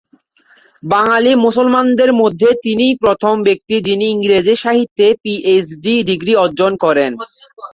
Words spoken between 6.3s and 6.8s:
অর্জন